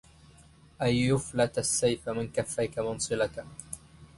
[0.81, 3.45] إن يفلت السيف من كفيك منصلتا